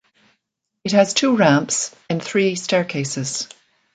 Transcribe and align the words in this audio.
It 0.83 0.93
has 0.93 1.13
two 1.13 1.35
ramps 1.37 1.95
and 2.09 2.19
three 2.23 2.55
staircases. 2.55 3.47